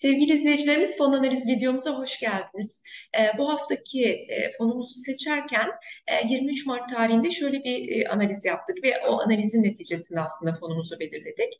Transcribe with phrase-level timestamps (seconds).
[0.00, 2.82] Sevgili izleyicilerimiz fon analiz videomuza hoş geldiniz.
[3.18, 5.68] E, bu haftaki e, fonumuzu seçerken
[6.06, 11.00] e, 23 Mart tarihinde şöyle bir e, analiz yaptık ve o analizin neticesinde aslında fonumuzu
[11.00, 11.52] belirledik.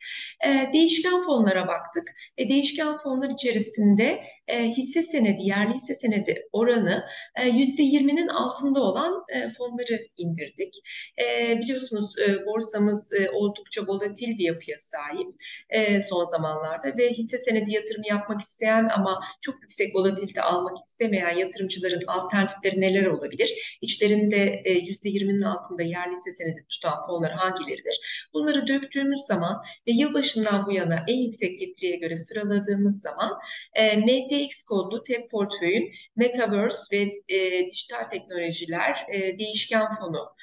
[0.46, 4.21] E, değişken fonlara baktık ve değişken fonlar içerisinde
[4.51, 7.04] e, hisse senedi, yerli hisse senedi oranı
[7.37, 10.74] e, %20'nin altında olan e, fonları indirdik.
[11.22, 15.28] E, biliyorsunuz e, borsamız e, oldukça volatil bir yapıya sahip
[15.71, 21.37] e, son zamanlarda ve hisse senedi yatırımı yapmak isteyen ama çok yüksek volatilite almak istemeyen
[21.37, 23.78] yatırımcıların alternatifleri neler olabilir?
[23.80, 28.28] İçlerinde e, %20'nin altında yerli hisse senedi tutan fonlar hangileridir?
[28.34, 33.38] Bunları döktüğümüz zaman ve yılbaşından bu yana en yüksek getiriye göre sıraladığımız zaman
[33.74, 34.06] e,
[34.40, 40.34] MTX kodlu TEP portföyün Metaverse ve e, dijital teknolojiler e, değişken fonu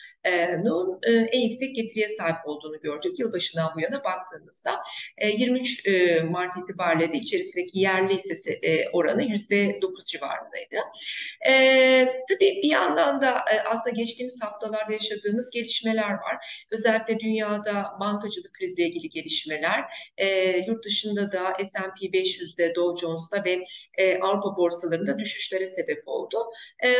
[0.63, 3.19] nun e, en yüksek getiriye sahip olduğunu gördük.
[3.19, 4.81] Yılbaşından bu yana baktığımızda
[5.37, 10.77] 23 e, Mart itibariyle de içerisindeki yerli hissesi e, oranı %9 civarındaydı.
[12.29, 16.65] Tabii bir yandan da aslında geçtiğimiz haftalarda yaşadığımız gelişmeler var.
[16.71, 19.83] Özellikle dünyada bankacılık krizle ilgili gelişmeler,
[20.67, 23.63] yurt dışında da S&P 500'de, Dow Jones'ta ve
[24.21, 26.37] Avrupa borsalarında düşüşlere sebep oldu.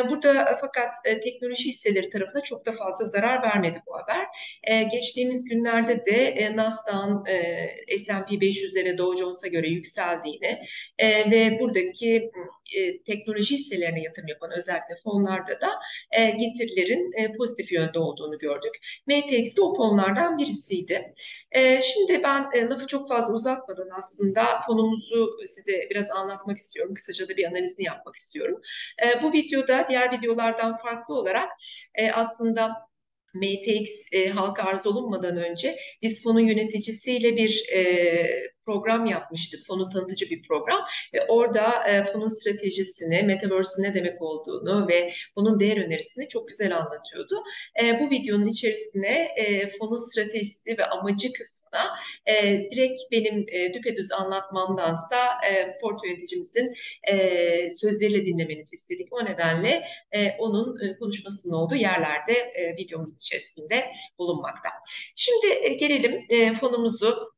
[0.09, 4.25] Burada fakat teknoloji hisseleri tarafında çok da fazla zarar vermedi bu haber.
[4.63, 10.59] E, geçtiğimiz günlerde de e, Nasdaq'ın e, S&P 500'e ve Dow Jones'a göre yükseldiğini
[10.97, 12.31] e, ve buradaki
[12.75, 15.69] e, teknoloji hisselerine yatırım yapan özellikle fonlarda da
[16.11, 19.01] e, getirilerin e, pozitif yönde olduğunu gördük.
[19.07, 21.13] MTX de o fonlardan birisiydi.
[21.51, 26.93] E, şimdi ben e, lafı çok fazla uzatmadan aslında fonumuzu size biraz anlatmak istiyorum.
[26.93, 28.61] Kısaca da bir analizini yapmak istiyorum.
[29.03, 31.49] E, bu videoda diğer videolardan farklı olarak
[31.95, 32.87] e, aslında
[33.33, 39.67] MTX e, halka arz olunmadan önce biz fonun yöneticisiyle bir e, program yapmıştık.
[39.67, 40.79] Fonun tanıtıcı bir program
[41.13, 46.77] ve orada e, fonun stratejisini, Metaverse'in ne demek olduğunu ve bunun değer önerisini çok güzel
[46.77, 47.43] anlatıyordu.
[47.83, 51.85] E, bu videonun içerisine e, fonun stratejisi ve amacı kısmına
[52.25, 52.33] e,
[52.71, 55.17] direkt benim e, düpedüz anlatmamdansa
[55.49, 56.73] e, portföy yöneticimizin
[57.09, 59.07] e, sözleriyle dinlemenizi istedik.
[59.11, 63.85] O nedenle e, onun e, konuşmasının olduğu yerlerde e, videomuz içerisinde
[64.19, 64.69] bulunmakta.
[65.15, 67.36] Şimdi e, gelelim e, fonumuzu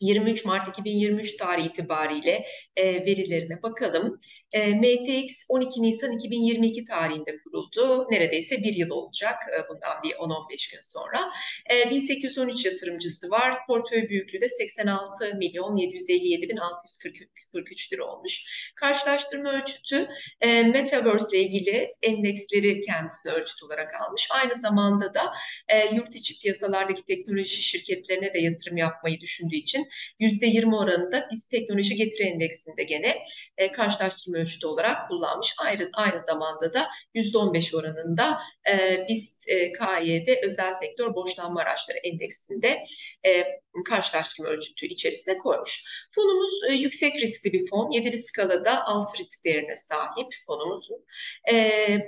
[0.00, 4.20] 23 Mart 2023 tarihi itibariyle e, verilerine bakalım.
[4.52, 8.06] E, MTX 12 Nisan 2022 tarihinde kuruldu.
[8.10, 11.32] Neredeyse bir yıl olacak e, bundan bir 10-15 gün sonra.
[11.70, 13.66] E, 1813 yatırımcısı var.
[13.66, 18.44] Portföy büyüklüğü de 86 milyon 757 bin 643 lira olmuş.
[18.76, 20.08] Karşılaştırma ölçütü
[20.40, 24.28] e, Metaverse ile ilgili endeksleri kendisi ölçüt olarak almış.
[24.30, 25.32] Aynı zamanda da
[25.68, 29.87] e, yurt içi piyasalardaki teknoloji şirketlerine de yatırım yapmayı düşündüğü için
[30.20, 33.18] %20 oranında biz teknoloji getiri endeksinde gene
[33.58, 35.54] e, karşılaştırma ölçütü olarak kullanmış.
[35.60, 38.38] Aynı, aynı zamanda da %15 oranında
[38.70, 42.84] e, BIST e, KY'de özel sektör borçlanma araçları endeksinde
[43.26, 43.44] e,
[43.88, 45.84] karşılaştırma ölçütü içerisine koymuş.
[46.10, 47.90] Fonumuz e, yüksek riskli bir fon.
[47.90, 51.04] 7'li skalada 6 risk değerine sahip fonumuzun.
[51.52, 51.98] E,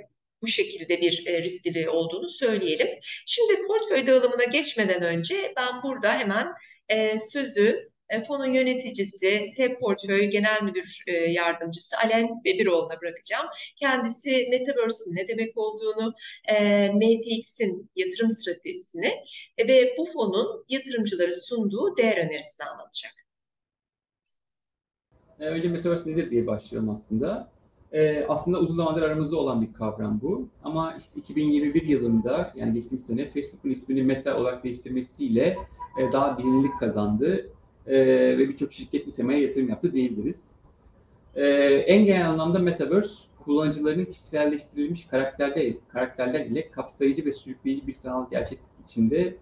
[0.41, 2.87] bu şekilde bir e, riskli olduğunu söyleyelim.
[3.25, 6.47] Şimdi portföy dağılımına geçmeden önce ben burada hemen
[6.91, 13.45] e, sözü e, fonun yöneticisi, TEP Portföy Genel Müdür e, Yardımcısı Alen Bebiroğlu'na bırakacağım.
[13.79, 16.13] Kendisi Metaverse'in ne demek olduğunu,
[16.45, 19.11] e, MTX'in yatırım stratejisini
[19.67, 23.11] ve bu fonun yatırımcıları sunduğu değer önerisini anlatacak.
[25.39, 27.51] Önce Metaverse nedir diye başlayalım aslında.
[27.93, 30.47] Ee, aslında uzun zamandır aramızda olan bir kavram bu.
[30.63, 35.57] Ama işte 2021 yılında yani geçtiğimiz sene Facebook'un ismini Meta olarak değiştirmesiyle
[35.97, 37.49] e, daha bilinirlik kazandı
[37.87, 37.97] e,
[38.37, 40.51] ve birçok şirket bu temaya yatırım yaptı diyebiliriz.
[41.35, 43.13] E, en genel anlamda Metaverse,
[43.45, 49.35] kullanıcıların kişiselleştirilmiş karakterler, karakterler ile kapsayıcı ve sürükleyici bir sanal gerçeklik içinde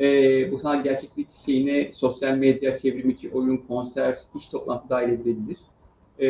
[0.00, 5.58] e, bu sanal gerçeklik şeyine sosyal medya, çevrimiçi oyun, konser, iş toplantısı dahil edilebilir.
[6.18, 6.28] E,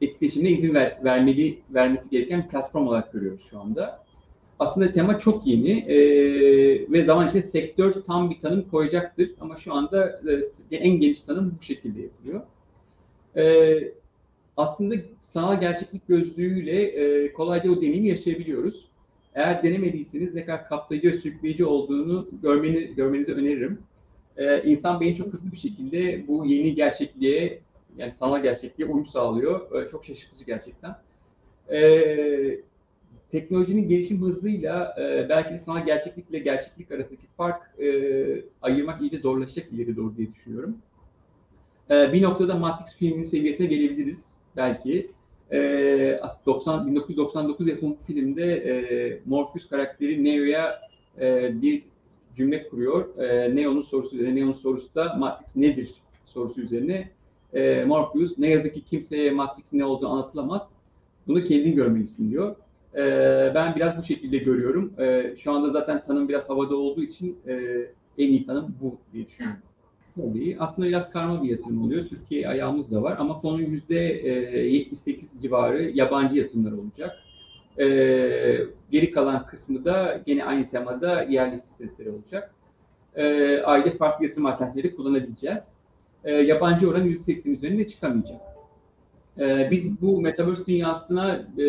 [0.00, 4.07] etkileşimine izin ver, vermeli, vermesi gereken platform olarak görüyoruz şu anda
[4.58, 5.98] aslında tema çok yeni e,
[6.92, 10.20] ve zaman içinde sektör tam bir tanım koyacaktır ama şu anda
[10.70, 12.42] e, en geniş tanım bu şekilde yapılıyor.
[13.36, 13.78] E,
[14.56, 18.88] aslında sanal gerçeklik gözlüğüyle e, kolayca o deneyimi yaşayabiliyoruz.
[19.34, 23.78] Eğer denemediyseniz ne kadar kapsayıcı ve sürükleyici olduğunu görmeni, görmenizi öneririm.
[24.36, 27.60] E, insan beyin çok hızlı bir şekilde bu yeni gerçekliğe
[27.96, 29.82] yani sanal gerçekliğe uyum sağlıyor.
[29.82, 30.96] E, çok şaşırtıcı gerçekten.
[31.72, 31.80] E,
[33.30, 37.88] teknolojinin gelişim hızıyla e, belki de sanal gerçeklikle gerçeklik arasındaki fark e,
[38.62, 40.76] ayırmak iyice zorlaşacak ileri doğru diye düşünüyorum.
[41.90, 45.10] e, bir noktada Matrix filminin seviyesine gelebiliriz belki.
[45.52, 48.72] E, 90 1999 yapımı filmde e,
[49.26, 50.80] Morpheus karakteri Neo'ya
[51.20, 51.82] e, bir
[52.36, 53.18] cümle kuruyor.
[53.18, 54.34] E, Neo'nun sorusu üzerine.
[54.40, 55.94] Neo'nun sorusu da Matrix nedir
[56.26, 57.10] sorusu üzerine.
[57.54, 60.72] E, Morpheus ne yazık ki kimseye Matrix'in ne olduğunu anlatılamaz.
[61.26, 62.56] Bunu kendin görmelisin diyor.
[62.98, 64.92] E, ben biraz bu şekilde görüyorum.
[64.98, 67.54] E, şu anda zaten tanım biraz havada olduğu için e,
[68.18, 69.62] en iyi tanım bu diye düşünüyorum.
[70.16, 70.56] Tabii.
[70.60, 72.06] Aslında biraz karma bir yatırım oluyor.
[72.06, 77.18] Türkiye ayağımız da var ama fonun %78 civarı yabancı yatırımlar olacak.
[77.80, 78.58] Ee,
[78.90, 82.54] geri kalan kısmı da gene aynı temada yerli hissiyatları olacak.
[83.16, 85.74] Ee, ayrıca farklı yatırım alternatifleri kullanabileceğiz.
[86.24, 88.40] Ee, yabancı oran %80 üzerinde çıkamayacak.
[89.38, 91.62] Ee, biz bu Metaverse dünyasına e,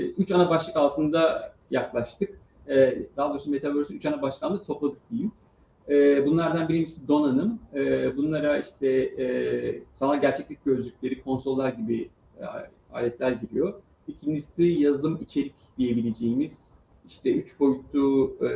[0.00, 2.40] üç ana başlık altında yaklaştık.
[2.68, 5.32] Ee, daha doğrusu Metaverse'ü üç ana başlık altında topladık diyeyim.
[5.88, 7.58] Ee, bunlardan birincisi donanım.
[7.74, 9.26] Ee, bunlara işte e,
[9.92, 12.08] sanal gerçeklik gözlükleri, konsollar gibi
[12.40, 12.44] e,
[12.92, 13.74] aletler giriyor.
[14.08, 16.74] İkincisi yazılım içerik diyebileceğimiz
[17.08, 18.50] işte üç boyutlu e,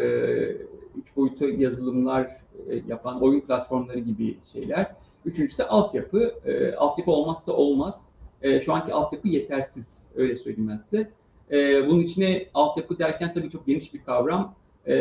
[0.97, 2.25] üç boyutlu yazılımlar
[2.69, 4.95] e, yapan oyun platformları gibi şeyler.
[5.25, 6.35] Üçüncüsü de altyapı.
[6.45, 8.20] E, altyapı olmazsa olmaz.
[8.43, 10.09] E, şu anki altyapı yetersiz.
[10.17, 11.11] Öyle söyleyeyim ben size.
[11.51, 14.55] E, bunun içine altyapı derken tabii çok geniş bir kavram.
[14.87, 14.95] E,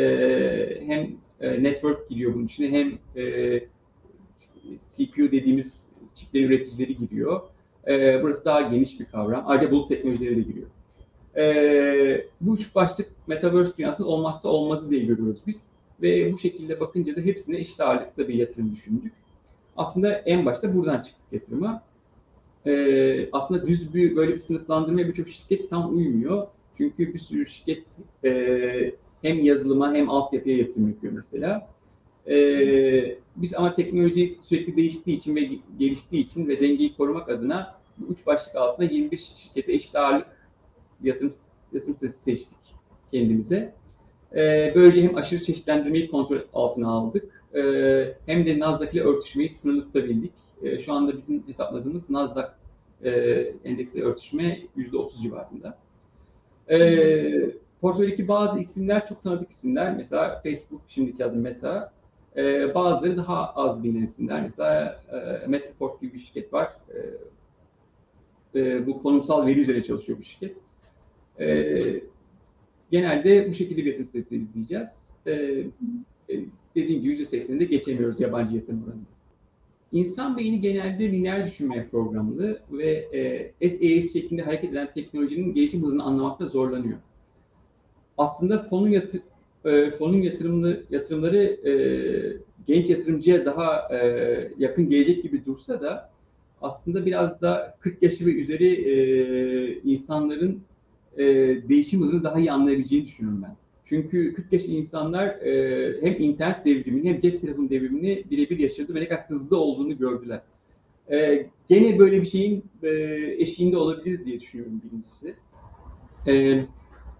[0.86, 1.10] hem
[1.40, 3.60] e, network giriyor bunun içine hem e,
[4.96, 7.40] CPU dediğimiz çiplerin üreticileri giriyor.
[7.88, 9.44] E, burası daha geniş bir kavram.
[9.46, 10.66] Ayrıca bulut teknolojileri de giriyor.
[11.36, 15.62] E, bu üç başlık Metaverse dünyasının olmazsa olmazı diye görüyoruz biz.
[16.02, 19.12] Ve bu şekilde bakınca da hepsine eşit ağırlıkta bir yatırım düşündük.
[19.76, 21.82] Aslında en başta buradan çıktık yatırıma.
[22.66, 26.46] E, aslında düz bir böyle bir sınıflandırmaya birçok şirket tam uymuyor.
[26.76, 27.84] Çünkü bir sürü şirket
[28.24, 28.92] e,
[29.22, 31.70] hem yazılıma hem altyapıya yatırım yapıyor mesela.
[32.28, 35.48] Ee, biz ama teknoloji sürekli değiştiği için ve
[35.78, 40.26] geliştiği için ve dengeyi korumak adına bu üç başlık altında 21 şirkete eşit ağırlık
[41.02, 41.34] yatırım,
[41.72, 42.58] yatırım seçtik
[43.10, 43.74] kendimize.
[44.34, 49.82] Ee, böylece hem aşırı çeşitlendirmeyi kontrol altına aldık ee, hem de Nasdaq ile örtüşmeyi sınırlı
[49.82, 50.32] tutabildik.
[50.62, 52.48] Ee, şu anda bizim hesapladığımız Nasdaq
[53.04, 53.10] e,
[53.64, 55.78] endeksle örtüşme %30 civarında.
[56.70, 59.96] Ee, portföydeki bazı isimler çok tanıdık isimler.
[59.96, 61.92] Mesela Facebook, şimdiki adı Meta.
[62.36, 64.42] Ee, bazıları daha az bilinen isimler.
[64.42, 66.72] Mesela e, Metaport gibi bir şirket var.
[66.94, 70.56] E, e, bu konumsal veri üzerine çalışıyor bu şirket.
[71.40, 71.78] E,
[72.90, 75.10] genelde bu şekilde bir yatırım sitesi izleyeceğiz.
[75.26, 79.19] E, e, dediğim gibi %80'inde geçemiyoruz yabancı yatırım oranında.
[79.92, 82.90] İnsan beyni genelde lineer düşünmeye programlı ve
[83.60, 86.98] e, SaaS şeklinde hareket eden teknolojinin gelişim hızını anlamakta zorlanıyor
[88.20, 89.20] aslında fonun yatır,
[89.64, 91.36] e, fonun yatırımlı yatırımları
[91.68, 91.72] e,
[92.66, 96.10] genç yatırımcıya daha e, yakın gelecek gibi dursa da
[96.62, 100.62] aslında biraz da 40 yaşı ve üzeri e, insanların
[101.16, 101.24] e,
[101.68, 103.56] değişim hızını daha iyi anlayabileceğini düşünüyorum ben.
[103.90, 109.00] Çünkü 40 yaş insanlar e, hem internet devrimini hem cep telefonu devrimini birebir yaşadı ve
[109.00, 110.40] ne kadar hızlı olduğunu gördüler.
[111.10, 112.88] E, gene böyle bir şeyin e,
[113.38, 115.34] eşiğinde olabiliriz diye düşünüyorum birincisi.
[116.26, 116.64] E,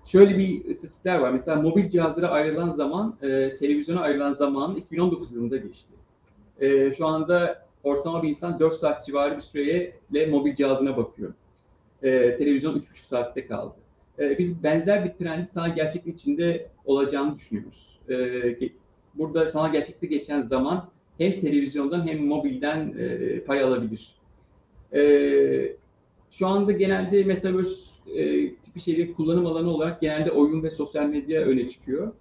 [0.07, 1.33] şöyle bir istatistikler var.
[1.33, 5.93] Mesela mobil cihazlara ayrılan zaman, e, televizyona ayrılan zaman 2019 yılında geçti.
[6.61, 11.35] E, şu anda ortalama bir insan 4 saat civarı bir süreyle mobil cihazına bakıyor.
[12.03, 13.80] E, televizyon 3,5 saatte kaldı.
[14.21, 17.99] E, biz benzer bir trendi sanal gerçeklik içinde olacağını düşünüyoruz.
[18.11, 18.71] E,
[19.15, 24.15] burada sanal gerçeklikte geçen zaman hem televizyondan hem mobilden e, pay alabilir.
[24.95, 25.03] E,
[26.31, 27.77] şu anda genelde Metaverse
[28.15, 32.13] e, tipi şeylerin kullanım alanı olarak genelde oyun ve sosyal medya öne çıkıyor.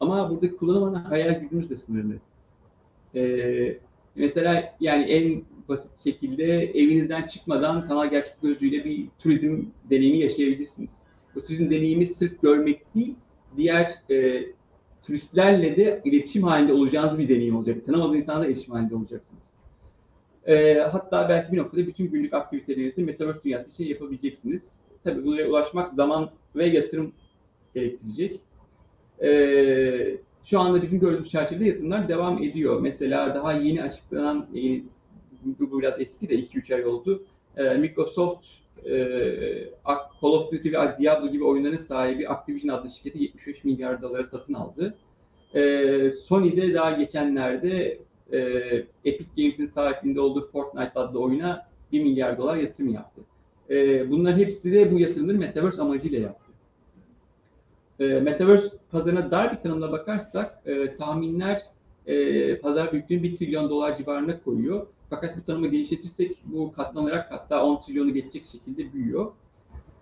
[0.00, 2.14] Ama buradaki kullanım alanı hayal gücümüz de sınırlı.
[4.16, 11.05] Mesela yani en basit şekilde evinizden çıkmadan sanal gerçek gözlüğüyle bir turizm deneyimi yaşayabilirsiniz.
[11.36, 13.14] Bu turizm deneyimi sırf görmek değil,
[13.56, 14.46] diğer e,
[15.02, 17.86] turistlerle de iletişim halinde olacağınız bir deneyim olacak.
[17.86, 19.44] Tanımadığınız insanlarla iletişim halinde olacaksınız.
[20.46, 24.80] E, hatta belki bir noktada bütün günlük aktivitelerinizi Metaverse dünyası için yapabileceksiniz.
[25.04, 27.12] Tabii buraya ulaşmak zaman ve yatırım
[27.74, 28.40] gerektirecek.
[29.22, 32.80] Ee, şu anda bizim gördüğümüz çerçevede yatırımlar devam ediyor.
[32.80, 34.84] Mesela daha yeni açıklanan, yeni,
[35.42, 37.24] bu biraz eski de 2-3 ay oldu.
[37.56, 38.46] Ee, Microsoft
[38.84, 38.90] e,
[40.22, 44.54] Call of Duty ve Diablo gibi oyunların sahibi Activision adlı şirketi 75 milyar dolara satın
[44.54, 44.94] aldı.
[45.54, 47.98] Ee, Sony daha geçenlerde
[48.32, 48.38] e,
[49.04, 53.20] Epic Games'in sahipliğinde olduğu Fortnite adlı oyuna 1 milyar dolar yatırım yaptı.
[53.70, 56.52] E, bunların hepsi de bu yatırımları Metaverse amacıyla yaptı.
[58.00, 61.62] E, Metaverse pazarına dar bir tanımla bakarsak e, tahminler
[62.06, 64.86] e, pazar büyüklüğünü 1 trilyon dolar civarına koyuyor.
[65.10, 69.32] Fakat bu tanımı genişletirsek bu katlanarak hatta 10 trilyonu geçecek şekilde büyüyor.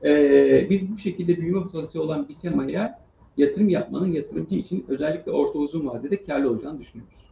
[0.05, 3.05] Ee, biz bu şekilde büyüme potansiyeli olan bir temaya
[3.37, 7.25] yatırım yapmanın yatırımcı için özellikle orta uzun vadede karlı olacağını düşünüyoruz.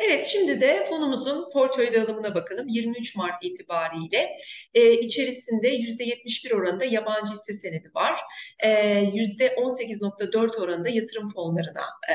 [0.00, 2.68] Evet, şimdi de fonumuzun portföy dağılımına bakalım.
[2.68, 4.36] 23 Mart itibariyle
[4.74, 8.20] e, içerisinde %71 oranında yabancı hisse senedi var.
[8.58, 12.14] E, %18.4 oranında yatırım fonlarına e,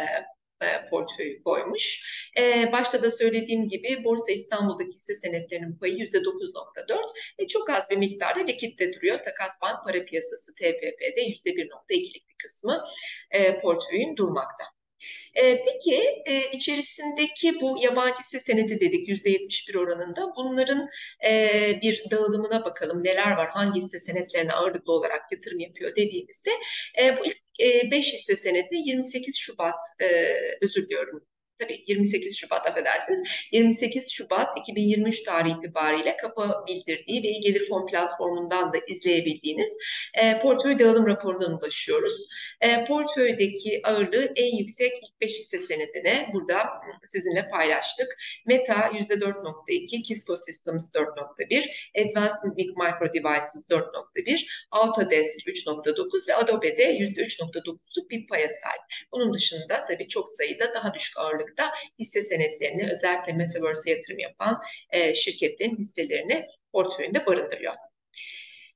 [0.90, 2.04] portföyü koymuş.
[2.38, 6.98] E, başta da söylediğim gibi Borsa İstanbul'daki hisse senetlerinin payı %9.4
[7.40, 9.18] ve çok az bir miktarda likitte duruyor.
[9.18, 12.84] Takas Bank Para Piyasası TPP'de %1.2'lik bir kısmı
[13.32, 14.81] e, portföyün durmakta.
[15.34, 15.96] E, peki
[16.26, 20.34] e, içerisindeki bu yabancı hisse senedi dedik %71 oranında.
[20.36, 20.90] Bunların
[21.28, 23.04] e, bir dağılımına bakalım.
[23.04, 23.50] Neler var?
[23.50, 26.52] Hangi hisse senetlerine ağırlıklı olarak yatırım yapıyor dediğimizde
[27.02, 27.38] e, bu ilk
[27.92, 30.06] 5 e, hisse senedi 28 Şubat e,
[30.62, 31.31] özür diliyorum
[31.62, 38.74] tabii 28 Şubat affedersiniz 28 Şubat 2023 tarihi itibariyle kapı bildirdiği ve gelir fon platformundan
[38.74, 39.78] da izleyebildiğiniz
[40.14, 42.28] e, portföy dağılım raporundan ulaşıyoruz.
[42.62, 46.70] E, portföydeki ağırlığı en yüksek ilk 5 hisse senedine burada
[47.06, 48.18] sizinle paylaştık.
[48.46, 51.66] Meta %4.2, Kisco Systems 4.1,
[52.02, 58.82] Advanced Micro Devices 4.1, Autodesk 3.9 ve Adobe'de %3.9'luk bir paya sahip.
[59.12, 64.62] Bunun dışında tabii çok sayıda daha düşük ağırlık da hisse senetlerini özellikle Metaverse'e yatırım yapan
[64.90, 67.74] e, şirketlerin hisselerini portföyünde barındırıyor.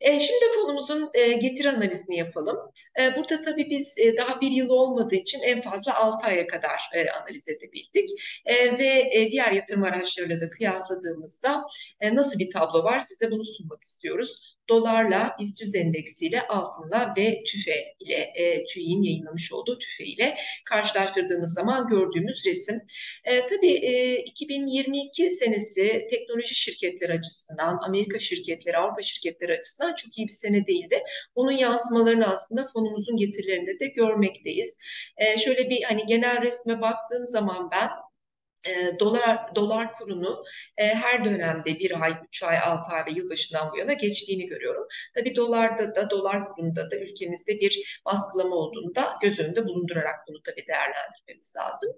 [0.02, 2.58] E, şimdi fonumuzun e, getiri analizini yapalım.
[3.00, 6.82] E, burada tabii biz e, daha bir yıl olmadığı için en fazla 6 aya kadar
[6.94, 8.10] e, analiz edebildik.
[8.46, 11.66] E, ve e, diğer yatırım araçlarıyla da kıyasladığımızda
[12.02, 17.44] e, nasıl bir tablo var size bunu sunmak istiyoruz dolarla, BIST 100 endeksiyle, altınla ve
[17.44, 22.82] tüfe ile, e, TÜİ'nin yayınlamış olduğu tüfe ile karşılaştırdığımız zaman gördüğümüz resim.
[23.24, 30.28] E, tabii e, 2022 senesi teknoloji şirketleri açısından, Amerika şirketleri, Avrupa şirketleri açısından çok iyi
[30.28, 31.04] bir sene değildi.
[31.36, 34.80] Onun yansımalarını aslında fonumuzun getirilerinde de görmekteyiz.
[35.18, 37.90] E, şöyle bir hani genel resme baktığım zaman ben
[38.68, 40.44] e, dolar dolar kurunu
[40.78, 44.88] e, her dönemde bir ay, üç ay, altı ay ve yılbaşından bu yana geçtiğini görüyorum.
[45.16, 50.42] Tabii dolarda da dolar kurunda da ülkemizde bir baskılama olduğunu da göz önünde bulundurarak bunu
[50.44, 51.90] tabii değerlendirmemiz lazım.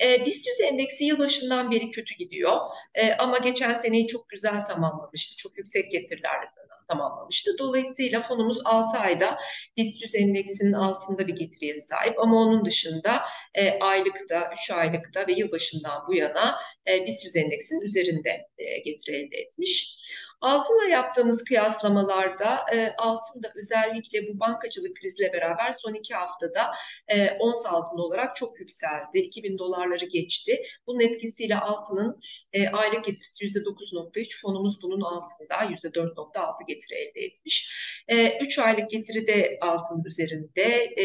[0.00, 2.56] E, BIST 100 endeksi yılbaşından beri kötü gidiyor
[2.94, 5.36] e, ama geçen seneyi çok güzel tamamlamıştı.
[5.36, 6.50] Çok yüksek getirilerle
[6.88, 7.50] tamamlamıştı.
[7.58, 9.38] Dolayısıyla fonumuz 6 ayda
[9.76, 13.22] BIST 100 endeksinin altında bir getiriye sahip ama onun dışında
[13.54, 16.54] e, aylıkta, 3 aylıkta ve yılbaşından bu yana
[16.86, 19.98] e, BIST 100 endeksinin üzerinde e, getiri elde etmiş.
[20.40, 26.70] Altınla yaptığımız kıyaslamalarda e, altın da özellikle bu bankacılık krizle beraber son iki haftada
[27.08, 29.18] e, ons altın olarak çok yükseldi.
[29.18, 30.62] 2000 dolarları geçti.
[30.86, 32.20] Bunun etkisiyle altının
[32.52, 37.72] e, aylık getirisi %9.3 fonumuz bunun altında %4.6 getiri elde etmiş.
[38.08, 40.62] E, 3 aylık getiri de altın üzerinde
[40.96, 41.04] e,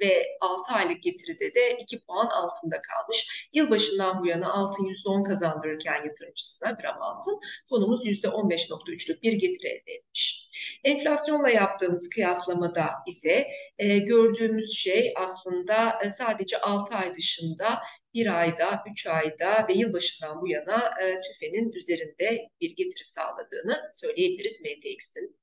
[0.00, 3.48] ve 6 aylık getiride de 2 puan altında kalmış.
[3.52, 9.92] Yılbaşından bu yana altın %10 kazandırırken yatırımcısına gram altın fonumuz %15 %5.3'lük bir getiri elde
[9.92, 10.48] etmiş.
[10.84, 13.46] Enflasyonla yaptığımız kıyaslamada ise
[13.78, 17.78] e, gördüğümüz şey aslında e, sadece 6 ay dışında
[18.14, 24.60] bir ayda, üç ayda ve yılbaşından bu yana e, TÜFE'nin üzerinde bir getiri sağladığını söyleyebiliriz
[24.60, 25.38] MTX'in.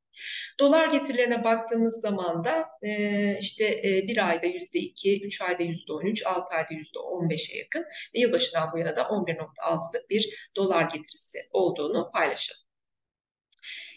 [0.60, 5.94] Dolar getirilerine baktığımız zaman da e, işte e, bir ayda yüzde iki, üç ayda yüzde
[5.94, 10.50] on üç, altı ayda yüzde on beşe yakın ve yılbaşından bu yana da 11.6'lık bir
[10.56, 12.65] dolar getirisi olduğunu paylaşalım.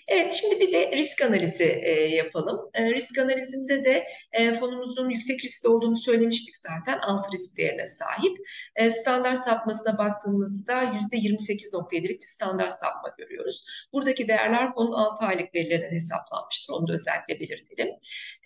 [0.09, 2.71] Evet, şimdi bir de risk analizi e, yapalım.
[2.75, 6.99] E, risk analizinde de e, fonumuzun yüksek riskli olduğunu söylemiştik zaten.
[6.99, 8.39] Alt risk değerine sahip.
[8.77, 13.65] E, standart sapmasına baktığımızda %28.7'lik bir standart sapma görüyoruz.
[13.93, 16.73] Buradaki değerler fonun 6 aylık verilerinden hesaplanmıştır.
[16.73, 17.89] Onu da özellikle belirtelim.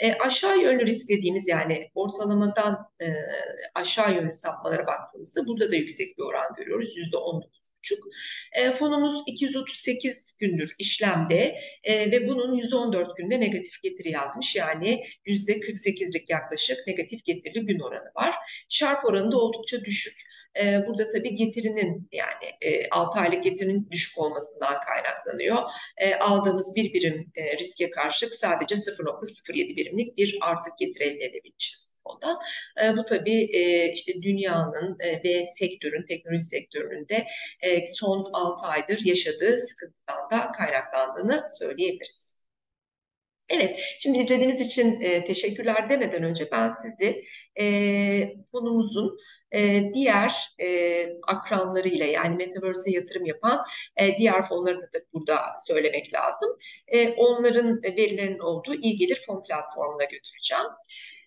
[0.01, 3.07] E, aşağı yönlü risk dediğimiz yani ortalamadan e,
[3.75, 6.97] aşağı yönlü sapmalara baktığımızda burada da yüksek bir oran görüyoruz.
[6.97, 7.43] %10
[8.53, 14.57] E, fonumuz 238 gündür işlemde e, ve bunun 114 günde negatif getiri yazmış.
[14.57, 18.35] Yani %48'lik yaklaşık negatif getirili gün oranı var.
[18.69, 20.33] Şarp oranı da oldukça düşük.
[20.61, 25.63] E, burada tabii getirinin yani e, 6 aylık getirinin düşük olmasından kaynaklanıyor.
[25.97, 31.92] E, aldığımız bir birim e, riske karşılık sadece 0.07 birimlik bir artık getiri elde edebilmişiz
[32.05, 32.39] fondan.
[32.85, 37.27] E, bu tabii e, işte dünyanın e, ve sektörün, teknoloji sektöründe
[37.61, 42.43] e, son 6 aydır yaşadığı sıkıntıdan da kaynaklandığını söyleyebiliriz.
[43.49, 47.25] Evet, şimdi izlediğiniz için e, teşekkürler demeden önce ben sizi
[47.61, 47.65] e,
[48.53, 49.19] fonumuzun
[49.53, 53.61] e, diğer e, akranlarıyla yani Metaverse'e yatırım yapan
[53.97, 56.49] e, diğer fonları da burada söylemek lazım.
[56.89, 60.67] E, onların verilerinin olduğu iyi gelir fon platformuna götüreceğim.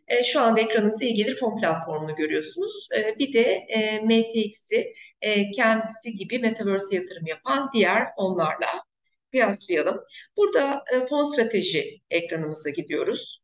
[0.07, 2.87] E, şu anda ekranınızda gelir fon platformunu görüyorsunuz.
[2.97, 8.83] E, bir de e, MTX'i e, kendisi gibi Metaverse'e yatırım yapan diğer fonlarla
[9.31, 10.01] kıyaslayalım.
[10.37, 13.41] Burada e, fon strateji ekranımıza gidiyoruz.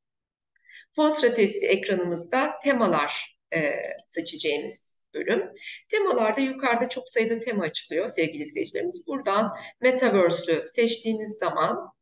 [0.96, 3.74] Fon stratejisi ekranımızda temalar e,
[4.08, 5.52] seçeceğimiz bölüm.
[5.88, 9.08] Temalarda yukarıda çok sayıda tema açılıyor sevgili izleyicilerimiz.
[9.08, 11.94] Buradan Metaverse'ü seçtiğiniz zaman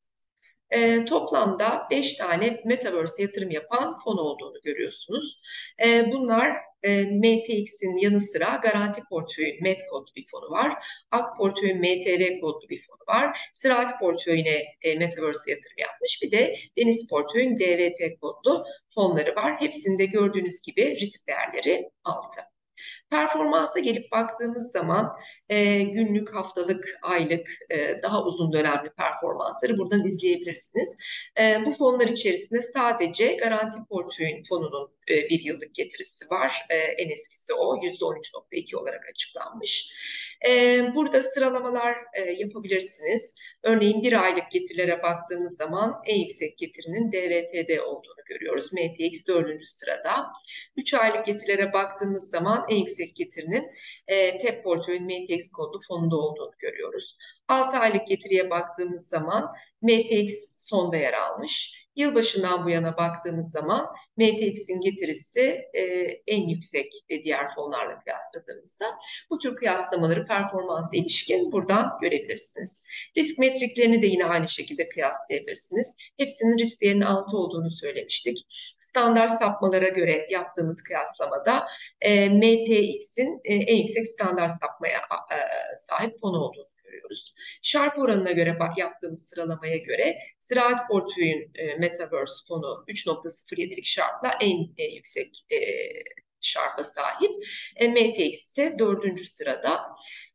[0.72, 5.42] e, toplamda 5 tane Metaverse yatırım yapan fon olduğunu görüyorsunuz.
[5.86, 10.86] E, bunlar e, MTX'in yanı sıra Garanti Portföy'ün MET kodlu bir fonu var.
[11.12, 13.50] Ak Portföy'ün MTV kodlu bir fonu var.
[13.54, 16.20] Sırat Portföy'üne e, Metaverse yatırım yapmış.
[16.24, 19.62] Bir de Deniz Portföy'ün DVT kodlu fonları var.
[19.62, 22.42] Hepsinde gördüğünüz gibi risk değerleri altı.
[23.12, 25.16] Performansa gelip baktığımız zaman
[25.50, 30.98] e, günlük, haftalık, aylık, e, daha uzun dönemli performansları buradan izleyebilirsiniz.
[31.42, 36.66] E, bu fonlar içerisinde sadece garanti portföyün fonunun e, bir yıllık getirisi var.
[36.70, 39.94] E, en eskisi o %13.2 olarak açıklanmış.
[40.48, 43.36] E, burada sıralamalar e, yapabilirsiniz.
[43.64, 48.74] Örneğin bir aylık getirilere baktığınız zaman en yüksek getirinin DVT'de olduğunu görüyoruz.
[48.74, 50.32] MTX dördüncü sırada.
[50.78, 53.72] Üç aylık getirilere baktığımız zaman en yüksek getirinin
[54.08, 57.18] e, TEP portföyün MTX kodlu fonunda olduğunu görüyoruz.
[57.50, 61.86] 6 aylık getiriye baktığımız zaman MTX sonda yer almış.
[61.96, 63.88] Yılbaşından bu yana baktığımız zaman
[64.18, 65.42] MTX'in getirisi
[65.74, 65.82] e,
[66.28, 68.86] en yüksek e, diğer fonlarla kıyasladığımızda.
[69.30, 72.86] Bu tür kıyaslamaları performansa ilişkin buradan görebilirsiniz.
[73.18, 75.98] Risk metriklerini de yine aynı şekilde kıyaslayabilirsiniz.
[76.18, 78.38] Hepsinin risklerinin altı olduğunu söylemiştik.
[78.80, 81.68] Standart sapmalara göre yaptığımız kıyaslamada
[82.02, 85.00] e, MTX'in e, en yüksek standart sapmaya
[85.32, 85.38] e,
[85.78, 87.36] sahip fon olduğunu görüyoruz.
[87.62, 94.84] Şarp oranına göre yaptığımız sıralamaya göre Ziraat Portföy'ün e, Metaverse fonu 3.07'lik şartla en e,
[94.84, 95.60] yüksek e,
[96.42, 97.32] şarpa sahip.
[97.76, 99.82] E, MTX ise dördüncü sırada.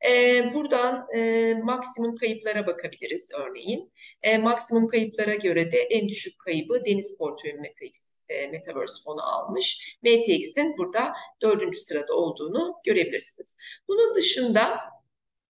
[0.08, 3.92] E, buradan e, maksimum kayıplara bakabiliriz örneğin.
[4.22, 9.96] E, maksimum kayıplara göre de en düşük kaybı Deniz Portföy'ün MTX, e, Metaverse fonu almış.
[10.02, 11.12] MTX'in burada
[11.42, 13.58] dördüncü sırada olduğunu görebilirsiniz.
[13.88, 14.80] Bunun dışında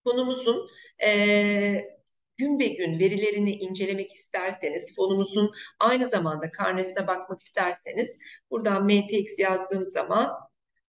[0.05, 0.69] konumuzun
[1.05, 1.95] e,
[2.37, 8.19] gün be gün verilerini incelemek isterseniz, fonumuzun aynı zamanda karnesine bakmak isterseniz
[8.51, 10.44] buradan MTX yazdığım zaman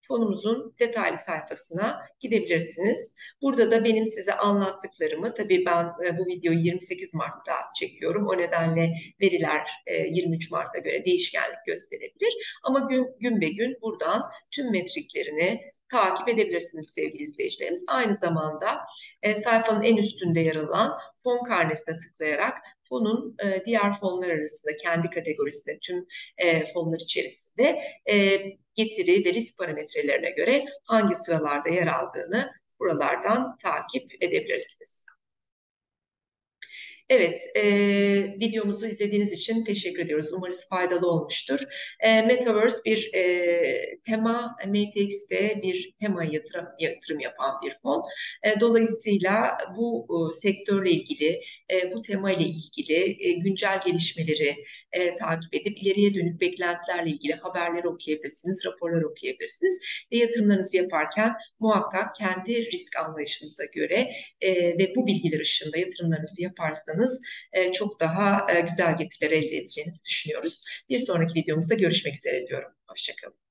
[0.08, 3.16] fonumuzun detaylı sayfasına gidebilirsiniz.
[3.42, 8.28] Burada da benim size anlattıklarımı, tabii ben e, bu videoyu 28 Mart'ta çekiyorum.
[8.28, 9.66] O nedenle veriler
[10.10, 12.58] 23 e, Mart'a göre değişkenlik gösterebilir.
[12.62, 17.84] Ama gün, gün be gün buradan tüm metriklerini takip edebilirsiniz sevgili izleyicilerimiz.
[17.88, 18.80] Aynı zamanda
[19.22, 22.54] e, sayfanın en üstünde yer alan fon karnesine tıklayarak
[22.88, 26.06] fonun e, diğer fonlar arasında kendi kategorisinde tüm
[26.38, 27.76] e, fonlar içerisinde
[28.10, 28.40] e,
[28.74, 35.13] getiri ve risk parametrelerine göre hangi sıralarda yer aldığını buralardan takip edebilirsiniz.
[37.08, 37.64] Evet, e,
[38.40, 40.32] videomuzu izlediğiniz için teşekkür ediyoruz.
[40.32, 41.60] Umarız faydalı olmuştur.
[42.00, 48.02] E, Metaverse bir e, tema, MTX'te bir tema yatırım, yatırım yapan bir fon.
[48.42, 51.40] E, dolayısıyla bu e, sektörle ilgili,
[51.72, 54.56] e, bu tema ile ilgili e, güncel gelişmeleri
[54.94, 59.80] e, takip edip ileriye dönük beklentilerle ilgili haberleri okuyabilirsiniz, raporlar okuyabilirsiniz
[60.12, 64.08] ve yatırımlarınızı yaparken muhakkak kendi risk anlayışınıza göre
[64.40, 70.04] e, ve bu bilgiler ışığında yatırımlarınızı yaparsanız e, çok daha e, güzel getiriler elde edeceğinizi
[70.04, 70.64] düşünüyoruz.
[70.88, 72.70] Bir sonraki videomuzda görüşmek üzere diyorum.
[72.86, 73.43] Hoşçakalın.